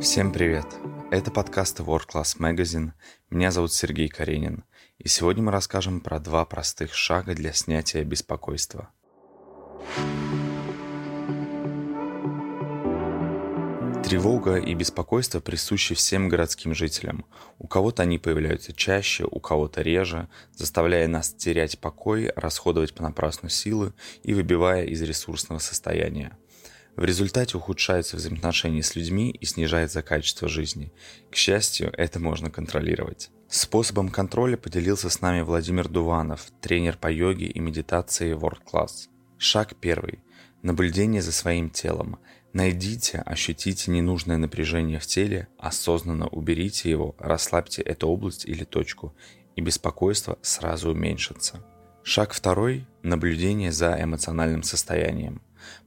Всем 0.00 0.32
привет! 0.32 0.64
Это 1.10 1.30
подкаст 1.30 1.78
World 1.80 2.06
Class 2.10 2.38
Magazine. 2.38 2.92
Меня 3.28 3.50
зовут 3.50 3.74
Сергей 3.74 4.08
Каренин. 4.08 4.64
И 4.98 5.08
сегодня 5.08 5.42
мы 5.42 5.52
расскажем 5.52 6.00
про 6.00 6.18
два 6.18 6.46
простых 6.46 6.94
шага 6.94 7.34
для 7.34 7.52
снятия 7.52 8.02
беспокойства. 8.02 8.88
Тревога 14.02 14.56
и 14.56 14.72
беспокойство 14.72 15.40
присущи 15.40 15.94
всем 15.94 16.30
городским 16.30 16.74
жителям. 16.74 17.26
У 17.58 17.68
кого-то 17.68 18.02
они 18.02 18.18
появляются 18.18 18.72
чаще, 18.72 19.26
у 19.30 19.38
кого-то 19.38 19.82
реже, 19.82 20.30
заставляя 20.56 21.08
нас 21.08 21.34
терять 21.34 21.78
покой, 21.78 22.32
расходовать 22.36 22.94
понапрасну 22.94 23.50
силы 23.50 23.92
и 24.22 24.32
выбивая 24.32 24.86
из 24.86 25.02
ресурсного 25.02 25.58
состояния. 25.58 26.38
В 27.00 27.04
результате 27.04 27.56
ухудшаются 27.56 28.18
взаимоотношения 28.18 28.82
с 28.82 28.94
людьми 28.94 29.30
и 29.30 29.46
снижается 29.46 30.02
качество 30.02 30.48
жизни. 30.48 30.92
К 31.30 31.34
счастью, 31.34 31.90
это 31.96 32.20
можно 32.20 32.50
контролировать. 32.50 33.30
Способом 33.48 34.10
контроля 34.10 34.58
поделился 34.58 35.08
с 35.08 35.22
нами 35.22 35.40
Владимир 35.40 35.88
Дуванов, 35.88 36.48
тренер 36.60 36.98
по 36.98 37.10
йоге 37.10 37.46
и 37.46 37.58
медитации 37.58 38.36
World 38.36 38.60
Class. 38.70 39.08
Шаг 39.38 39.76
первый. 39.80 40.18
Наблюдение 40.60 41.22
за 41.22 41.32
своим 41.32 41.70
телом. 41.70 42.18
Найдите, 42.52 43.22
ощутите 43.24 43.90
ненужное 43.90 44.36
напряжение 44.36 44.98
в 44.98 45.06
теле, 45.06 45.48
осознанно 45.56 46.28
уберите 46.28 46.90
его, 46.90 47.16
расслабьте 47.18 47.80
эту 47.80 48.08
область 48.08 48.44
или 48.44 48.64
точку, 48.64 49.14
и 49.56 49.62
беспокойство 49.62 50.38
сразу 50.42 50.90
уменьшится. 50.90 51.64
Шаг 52.02 52.34
второй– 52.34 52.86
наблюдение 53.02 53.72
за 53.72 53.96
эмоциональным 53.98 54.62
состоянием. 54.62 55.40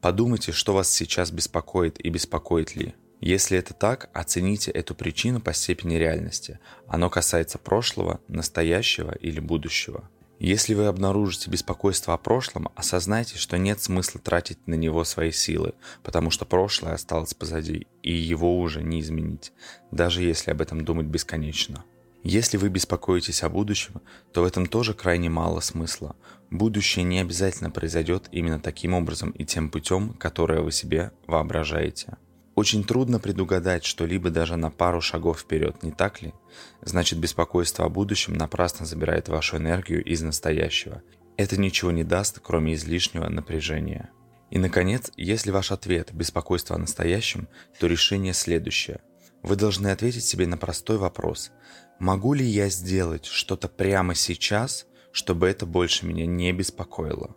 Подумайте, 0.00 0.52
что 0.52 0.74
вас 0.74 0.90
сейчас 0.90 1.30
беспокоит 1.30 2.04
и 2.04 2.08
беспокоит 2.10 2.74
ли. 2.76 2.94
Если 3.20 3.58
это 3.58 3.74
так, 3.74 4.08
оцените 4.14 4.70
эту 4.70 4.94
причину 4.94 5.40
по 5.40 5.52
степени 5.52 5.96
реальности. 5.96 6.58
Оно 6.86 7.10
касается 7.10 7.58
прошлого, 7.58 8.20
настоящего 8.28 9.12
или 9.12 9.40
будущего. 9.40 10.08
Если 10.38 10.72
вы 10.72 10.86
обнаружите 10.86 11.50
беспокойство 11.50 12.14
о 12.14 12.16
прошлом, 12.16 12.70
осознайте, 12.74 13.36
что 13.36 13.58
нет 13.58 13.82
смысла 13.82 14.22
тратить 14.22 14.66
на 14.66 14.72
него 14.72 15.04
свои 15.04 15.32
силы, 15.32 15.74
потому 16.02 16.30
что 16.30 16.46
прошлое 16.46 16.94
осталось 16.94 17.34
позади, 17.34 17.86
и 18.02 18.10
его 18.10 18.58
уже 18.58 18.82
не 18.82 19.00
изменить, 19.00 19.52
даже 19.90 20.22
если 20.22 20.50
об 20.50 20.62
этом 20.62 20.82
думать 20.82 21.08
бесконечно. 21.08 21.84
Если 22.22 22.58
вы 22.58 22.68
беспокоитесь 22.68 23.42
о 23.42 23.48
будущем, 23.48 24.02
то 24.32 24.42
в 24.42 24.44
этом 24.44 24.66
тоже 24.66 24.92
крайне 24.92 25.30
мало 25.30 25.60
смысла. 25.60 26.16
Будущее 26.50 27.04
не 27.04 27.20
обязательно 27.20 27.70
произойдет 27.70 28.28
именно 28.30 28.60
таким 28.60 28.92
образом 28.92 29.30
и 29.30 29.44
тем 29.44 29.70
путем, 29.70 30.14
которое 30.14 30.60
вы 30.60 30.70
себе 30.70 31.12
воображаете. 31.26 32.18
Очень 32.54 32.84
трудно 32.84 33.18
предугадать 33.18 33.84
что-либо 33.84 34.28
даже 34.28 34.56
на 34.56 34.70
пару 34.70 35.00
шагов 35.00 35.40
вперед, 35.40 35.82
не 35.82 35.92
так 35.92 36.20
ли? 36.20 36.34
Значит, 36.82 37.18
беспокойство 37.18 37.86
о 37.86 37.88
будущем 37.88 38.34
напрасно 38.34 38.84
забирает 38.84 39.28
вашу 39.28 39.56
энергию 39.56 40.04
из 40.04 40.20
настоящего. 40.20 41.02
Это 41.38 41.58
ничего 41.58 41.90
не 41.90 42.04
даст, 42.04 42.40
кроме 42.42 42.74
излишнего 42.74 43.28
напряжения. 43.30 44.10
И, 44.50 44.58
наконец, 44.58 45.10
если 45.16 45.52
ваш 45.52 45.72
ответ– 45.72 46.10
беспокойство 46.12 46.76
о 46.76 46.80
настоящем, 46.80 47.48
то 47.78 47.86
решение 47.86 48.34
следующее. 48.34 49.00
Вы 49.42 49.56
должны 49.56 49.88
ответить 49.88 50.24
себе 50.24 50.46
на 50.46 50.58
простой 50.58 50.98
вопрос. 50.98 51.52
Могу 52.00 52.32
ли 52.32 52.46
я 52.46 52.70
сделать 52.70 53.26
что-то 53.26 53.68
прямо 53.68 54.14
сейчас, 54.14 54.86
чтобы 55.12 55.48
это 55.48 55.66
больше 55.66 56.06
меня 56.06 56.24
не 56.24 56.50
беспокоило? 56.50 57.36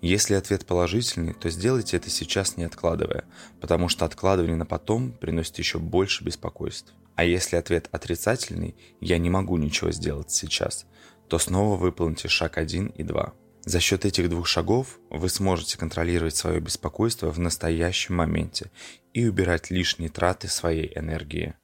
Если 0.00 0.34
ответ 0.34 0.64
положительный, 0.64 1.34
то 1.34 1.50
сделайте 1.50 1.96
это 1.96 2.08
сейчас 2.08 2.56
не 2.56 2.62
откладывая, 2.62 3.24
потому 3.60 3.88
что 3.88 4.04
откладывание 4.04 4.54
на 4.54 4.64
потом 4.64 5.10
приносит 5.10 5.58
еще 5.58 5.80
больше 5.80 6.22
беспокойств. 6.22 6.94
А 7.16 7.24
если 7.24 7.56
ответ 7.56 7.88
отрицательный, 7.90 8.76
я 9.00 9.18
не 9.18 9.28
могу 9.28 9.56
ничего 9.56 9.90
сделать 9.90 10.30
сейчас, 10.30 10.86
то 11.26 11.40
снова 11.40 11.76
выполните 11.76 12.28
шаг 12.28 12.58
1 12.58 12.86
и 12.86 13.02
2. 13.02 13.34
За 13.64 13.80
счет 13.80 14.04
этих 14.04 14.30
двух 14.30 14.46
шагов 14.46 15.00
вы 15.10 15.28
сможете 15.28 15.78
контролировать 15.78 16.36
свое 16.36 16.60
беспокойство 16.60 17.32
в 17.32 17.40
настоящем 17.40 18.14
моменте 18.14 18.70
и 19.12 19.26
убирать 19.26 19.70
лишние 19.70 20.10
траты 20.10 20.46
своей 20.46 20.96
энергии. 20.96 21.56